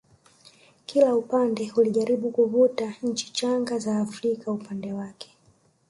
[0.85, 5.37] kila upande ulijaribu kuvuta nchi changa za Afrika upande wake